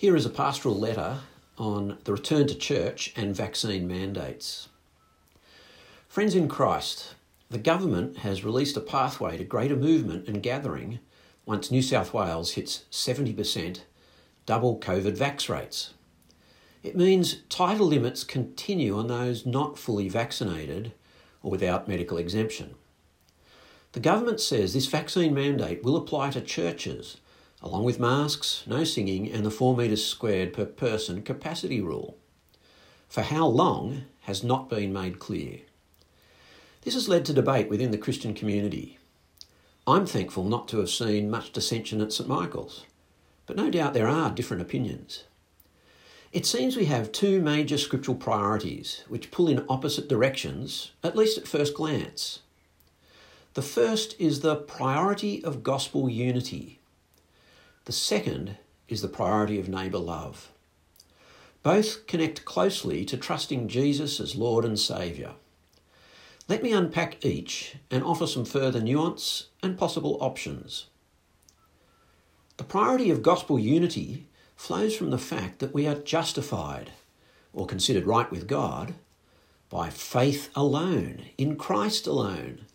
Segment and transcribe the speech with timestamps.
[0.00, 1.18] Here is a pastoral letter
[1.58, 4.70] on the return to church and vaccine mandates.
[6.08, 7.16] Friends in Christ,
[7.50, 11.00] the government has released a pathway to greater movement and gathering
[11.44, 13.80] once New South Wales hits 70%
[14.46, 15.92] double COVID vax rates.
[16.82, 20.94] It means tighter limits continue on those not fully vaccinated
[21.42, 22.74] or without medical exemption.
[23.92, 27.18] The government says this vaccine mandate will apply to churches,
[27.62, 32.16] along with masks, no singing, and the 4 metres squared per person capacity rule.
[33.08, 35.60] For how long has not been made clear.
[36.82, 38.98] This has led to debate within the Christian community.
[39.86, 42.86] I'm thankful not to have seen much dissension at St Michael's,
[43.46, 45.24] but no doubt there are different opinions.
[46.32, 51.36] It seems we have two major scriptural priorities which pull in opposite directions, at least
[51.36, 52.40] at first glance.
[53.54, 56.79] The first is the priority of gospel unity.
[57.90, 60.52] The second is the priority of neighbour love.
[61.64, 65.34] Both connect closely to trusting Jesus as Lord and Saviour.
[66.46, 70.86] Let me unpack each and offer some further nuance and possible options.
[72.58, 76.92] The priority of gospel unity flows from the fact that we are justified
[77.52, 78.94] or considered right with God
[79.68, 82.66] by faith alone, in Christ alone,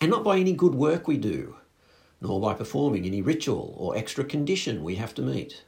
[0.00, 1.56] and not by any good work we do,
[2.24, 5.62] nor by performing any ritual or extra condition we have to meet.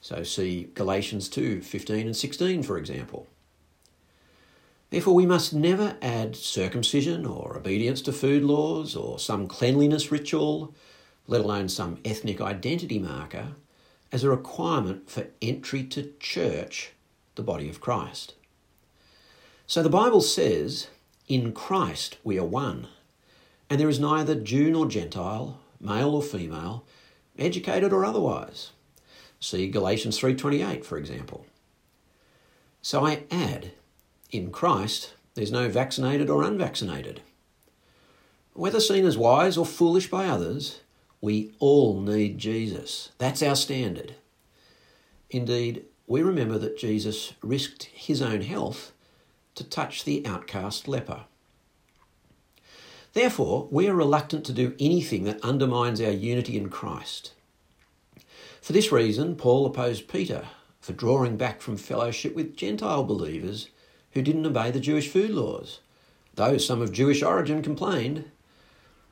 [0.00, 3.26] So see Galatians 2:15 and 16, for example.
[4.90, 10.74] Therefore, we must never add circumcision or obedience to food laws or some cleanliness ritual,
[11.26, 13.56] let alone some ethnic identity marker,
[14.12, 16.92] as a requirement for entry to church,
[17.34, 18.34] the body of Christ.
[19.66, 20.88] So the Bible says,
[21.26, 22.88] In Christ we are one,
[23.70, 26.84] and there is neither Jew nor Gentile, male or female,
[27.38, 28.70] educated or otherwise.
[29.40, 31.46] See Galatians 3:28 for example.
[32.80, 33.72] So I add,
[34.30, 37.22] in Christ there's no vaccinated or unvaccinated.
[38.54, 40.80] Whether seen as wise or foolish by others,
[41.20, 43.10] we all need Jesus.
[43.18, 44.16] That's our standard.
[45.30, 48.92] Indeed, we remember that Jesus risked his own health
[49.54, 51.24] to touch the outcast leper.
[53.12, 57.32] Therefore, we are reluctant to do anything that undermines our unity in Christ.
[58.62, 60.46] For this reason, Paul opposed Peter
[60.80, 63.68] for drawing back from fellowship with Gentile believers
[64.12, 65.80] who didn't obey the Jewish food laws,
[66.34, 68.30] though some of Jewish origin complained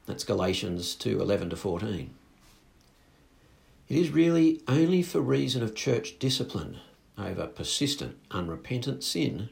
[0.06, 2.10] that's Galatians 2 11 to 14.
[3.88, 6.78] It is really only for reason of church discipline
[7.18, 9.50] over persistent, unrepentant sin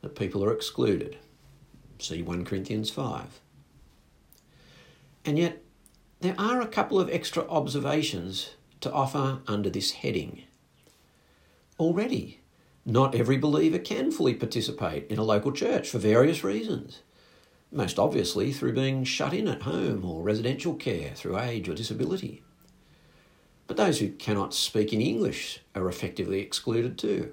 [0.00, 1.16] that people are excluded.
[1.98, 3.40] See 1 Corinthians 5.
[5.24, 5.62] And yet,
[6.20, 10.44] there are a couple of extra observations to offer under this heading.
[11.78, 12.40] Already,
[12.84, 17.02] not every believer can fully participate in a local church for various reasons
[17.74, 22.42] most obviously through being shut in at home or residential care through age or disability.
[23.66, 27.32] But those who cannot speak in English are effectively excluded too.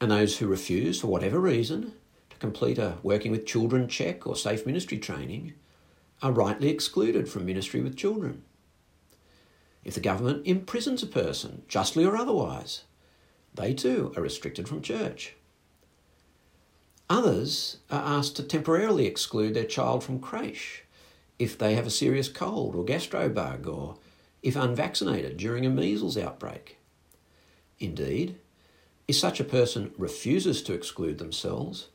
[0.00, 1.92] And those who refuse, for whatever reason,
[2.30, 5.54] to complete a working with children check or safe ministry training
[6.22, 8.42] are rightly excluded from ministry with children.
[9.84, 12.84] If the government imprisons a person, justly or otherwise,
[13.54, 15.34] they too are restricted from church.
[17.08, 20.84] Others are asked to temporarily exclude their child from creche
[21.38, 23.96] if they have a serious cold or gastro bug or
[24.42, 26.76] if unvaccinated during a measles outbreak.
[27.80, 28.36] Indeed,
[29.08, 31.88] if such a person refuses to exclude themselves,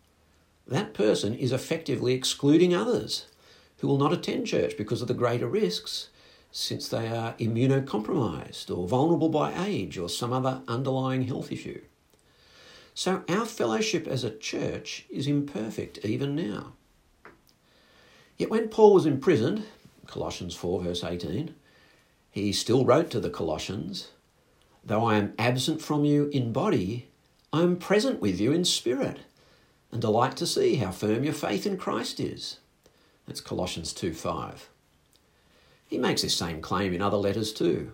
[0.68, 3.28] that person is effectively excluding others
[3.78, 6.10] who will not attend church because of the greater risks,
[6.52, 11.82] since they are immunocompromised or vulnerable by age or some other underlying health issue.
[12.94, 16.74] So our fellowship as a church is imperfect even now.
[18.38, 19.66] Yet when Paul was imprisoned,
[20.08, 21.54] Colossians 4, verse 18,
[22.32, 24.12] he still wrote to the Colossians,
[24.84, 27.10] Though I am absent from you in body,
[27.52, 29.20] I am present with you in spirit,
[29.92, 32.60] and delight to see how firm your faith in Christ is.
[33.26, 34.70] That's Colossians 2 5.
[35.88, 37.92] He makes this same claim in other letters too.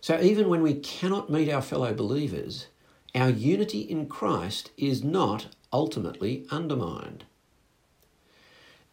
[0.00, 2.68] So even when we cannot meet our fellow believers,
[3.14, 7.24] our unity in Christ is not ultimately undermined.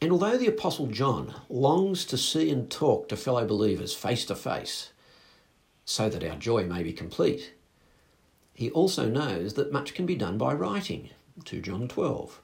[0.01, 4.36] And although the Apostle John longs to see and talk to fellow believers face to
[4.36, 4.92] face,
[5.86, 7.54] so that our joy may be complete,
[8.54, 11.10] he also knows that much can be done by writing,
[11.44, 12.42] 2 John 12.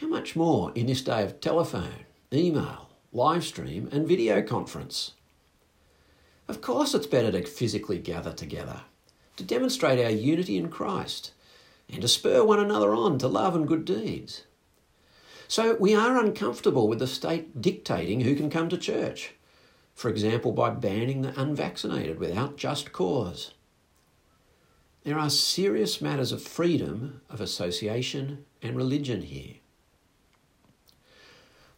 [0.00, 5.14] How much more in this day of telephone, email, live stream, and video conference?
[6.46, 8.82] Of course, it's better to physically gather together,
[9.38, 11.32] to demonstrate our unity in Christ,
[11.88, 14.44] and to spur one another on to love and good deeds.
[15.48, 19.32] So we are uncomfortable with the state dictating who can come to church,
[19.96, 23.52] for example, by banning the unvaccinated without just cause.
[25.02, 29.54] There are serious matters of freedom of association and religion here.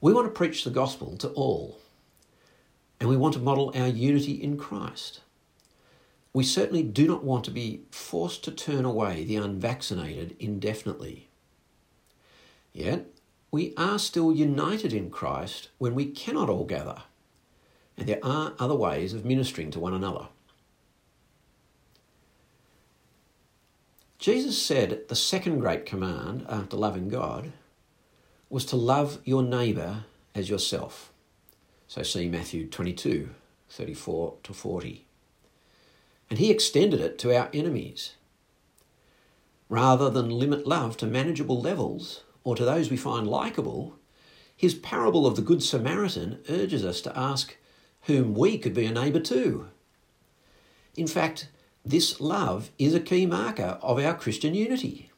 [0.00, 1.78] We want to preach the gospel to all,
[2.98, 5.20] and we want to model our unity in Christ.
[6.32, 11.28] We certainly do not want to be forced to turn away the unvaccinated indefinitely.
[12.72, 13.06] Yet,
[13.50, 17.02] we are still united in Christ when we cannot all gather,
[17.98, 20.28] and there are other ways of ministering to one another.
[24.18, 27.52] Jesus said the second great command after loving God
[28.50, 30.04] was to love your neighbour
[30.34, 31.12] as yourself.
[31.86, 33.30] So see Matthew 22
[33.70, 35.06] 34 to 40.
[36.28, 38.16] And he extended it to our enemies.
[39.68, 43.94] Rather than limit love to manageable levels or to those we find likeable,
[44.56, 47.56] his parable of the Good Samaritan urges us to ask
[48.02, 49.68] whom we could be a neighbour to.
[50.96, 51.48] In fact,
[51.84, 55.10] this love is a key marker of our Christian unity,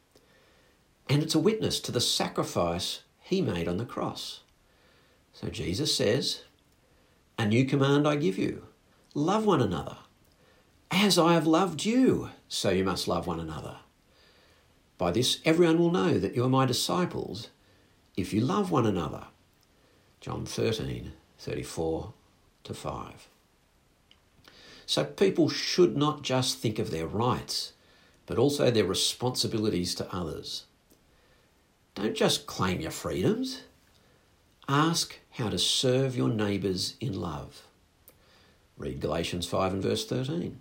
[1.09, 4.41] and it's a witness to the sacrifice he made on the cross.
[5.31, 6.43] So Jesus says,
[7.39, 8.67] A new command I give you
[9.15, 9.97] love one another.
[10.91, 13.77] As I have loved you, so you must love one another.
[14.97, 17.49] By this, everyone will know that you are my disciples
[18.15, 19.25] if you love one another.
[20.21, 22.13] John 13, 34
[22.65, 23.27] to 5.
[24.85, 27.73] So people should not just think of their rights,
[28.25, 30.65] but also their responsibilities to others.
[31.95, 33.63] Don't just claim your freedoms.
[34.67, 37.63] Ask how to serve your neighbours in love.
[38.77, 40.59] Read Galatians 5 and verse 13.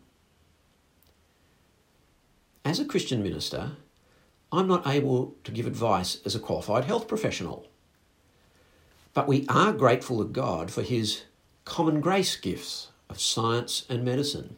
[2.64, 3.72] As a Christian minister,
[4.52, 7.66] I'm not able to give advice as a qualified health professional.
[9.14, 11.22] But we are grateful to God for His
[11.64, 14.56] common grace gifts of science and medicine.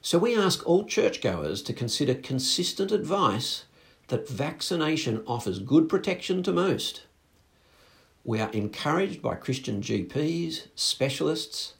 [0.00, 3.64] So we ask all churchgoers to consider consistent advice
[4.08, 7.02] that vaccination offers good protection to most.
[8.24, 11.74] We are encouraged by Christian GPs, specialists,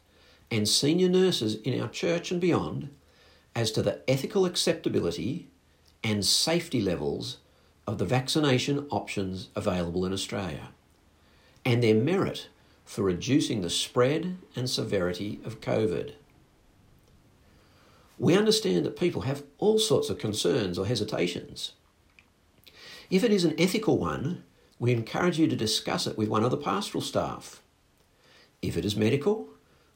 [0.51, 2.89] and senior nurses in our church and beyond
[3.55, 5.47] as to the ethical acceptability
[6.03, 7.37] and safety levels
[7.87, 10.69] of the vaccination options available in Australia
[11.65, 12.49] and their merit
[12.85, 16.13] for reducing the spread and severity of COVID.
[18.19, 21.73] We understand that people have all sorts of concerns or hesitations.
[23.13, 24.43] If it is an ethical one,
[24.79, 27.61] we encourage you to discuss it with one of the pastoral staff.
[28.59, 29.49] If it is medical,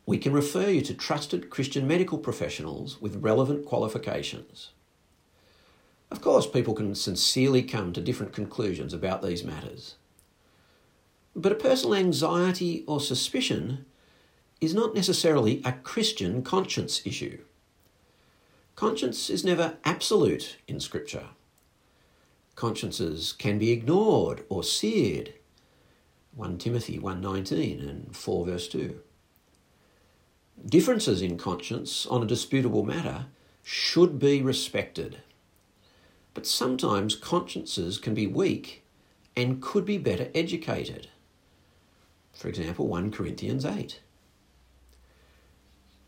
[0.05, 4.69] we can refer you to trusted Christian medical professionals with relevant qualifications.
[6.11, 9.95] Of course, people can sincerely come to different conclusions about these matters.
[11.35, 13.87] But a personal anxiety or suspicion
[14.61, 17.39] is not necessarily a Christian conscience issue.
[18.75, 21.29] Conscience is never absolute in Scripture.
[22.57, 25.35] Consciences can be ignored or seared.
[26.35, 28.99] 1 Timothy 1:19 and 4 verse 2.
[30.65, 33.27] Differences in conscience on a disputable matter
[33.61, 35.21] should be respected.
[36.33, 38.83] But sometimes consciences can be weak
[39.35, 41.09] and could be better educated.
[42.33, 43.99] For example, 1 Corinthians 8.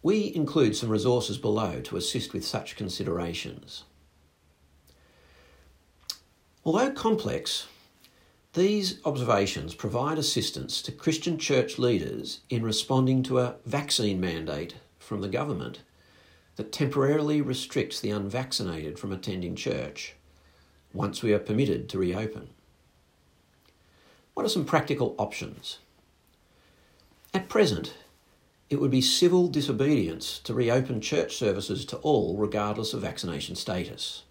[0.02, 3.84] We include some resources below to assist with such considerations.
[6.66, 7.68] Although complex,
[8.54, 15.22] these observations provide assistance to Christian church leaders in responding to a vaccine mandate from
[15.22, 15.82] the government
[16.58, 20.16] that temporarily restricts the unvaccinated from attending church
[20.94, 22.50] once we are permitted to reopen.
[24.34, 25.80] What are some practical options?
[27.34, 27.94] At present,
[28.70, 34.24] it would be civil disobedience to reopen church services to all regardless of vaccination status.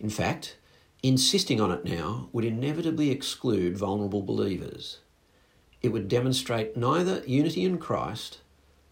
[0.00, 0.56] In fact,
[1.02, 4.98] Insisting on it now would inevitably exclude vulnerable believers.
[5.80, 8.40] It would demonstrate neither unity in Christ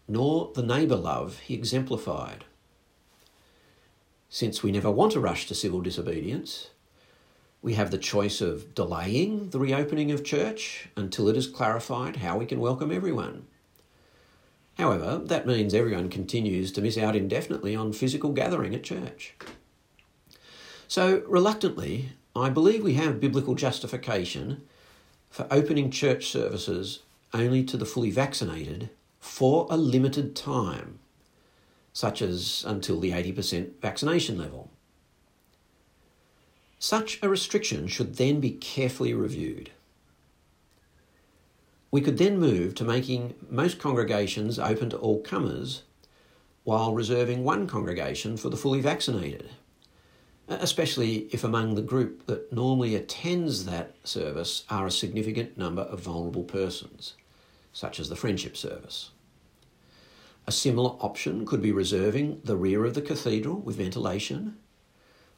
[0.07, 2.45] nor the neighbour love he exemplified.
[4.27, 6.71] Since we never want to rush to civil disobedience,
[7.61, 12.37] we have the choice of delaying the reopening of church until it is clarified how
[12.37, 13.45] we can welcome everyone.
[14.79, 19.35] However, that means everyone continues to miss out indefinitely on physical gathering at church.
[20.89, 24.63] So, reluctantly, I believe we have biblical justification
[25.29, 30.97] for opening church services only to the fully vaccinated for a limited time,
[31.93, 34.71] such as until the 80% vaccination level.
[36.79, 39.69] Such a restriction should then be carefully reviewed.
[41.91, 45.83] We could then move to making most congregations open to all comers
[46.63, 49.51] while reserving one congregation for the fully vaccinated,
[50.49, 56.01] especially if among the group that normally attends that service are a significant number of
[56.01, 57.13] vulnerable persons,
[57.71, 59.11] such as the friendship service.
[60.47, 64.57] A similar option could be reserving the rear of the cathedral with ventilation,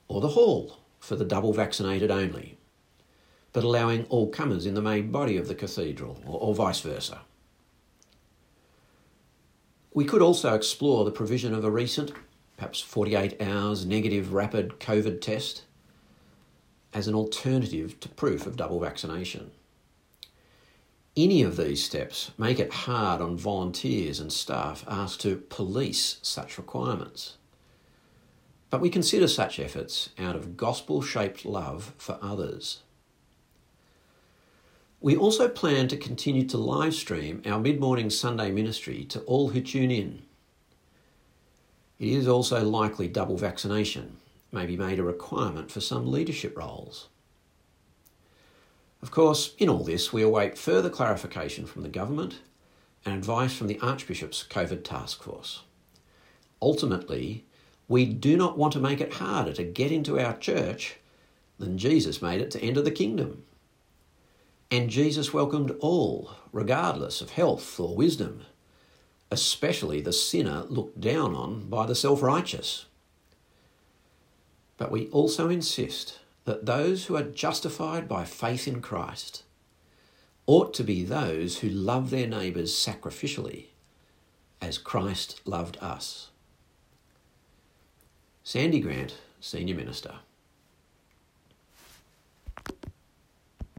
[0.08, 2.58] or the hall for the double vaccinated only,
[3.52, 7.20] but allowing all comers in the main body of the cathedral, or, or vice versa.
[9.94, 12.14] We could also explore the provision of a recent,
[12.62, 15.64] perhaps 48 hours negative rapid COVID test
[16.94, 19.50] as an alternative to proof of double vaccination.
[21.18, 26.60] Any of these steps make it hard on volunteers and staff asked to police such
[26.60, 27.38] requirements.
[28.70, 32.84] But we consider such efforts out of gospel shaped love for others.
[35.00, 39.50] We also plan to continue to live stream our mid morning Sunday ministry to all
[39.50, 40.22] who tune in.
[42.02, 44.18] It is also likely double vaccination
[44.52, 47.10] may be made a requirement for some leadership roles.
[49.04, 52.40] Of course, in all this, we await further clarification from the government
[53.06, 55.62] and advice from the Archbishop's COVID task force.
[56.60, 57.46] Ultimately,
[57.88, 60.96] we do not want to make it harder to get into our church
[61.60, 63.44] than Jesus made it to enter the kingdom.
[64.72, 68.46] And Jesus welcomed all, regardless of health or wisdom,
[69.32, 72.86] especially the sinner looked down on by the self righteous.
[74.78, 79.44] But we also insist that those who are justified by faith in Christ
[80.48, 83.68] ought to be those who love their neighbours sacrificially,
[84.62, 86.30] as Christ loved us.
[88.44, 90.16] Sandy Grant, Senior Minister.